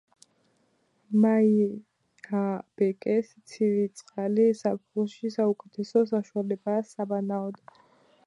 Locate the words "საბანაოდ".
6.97-7.61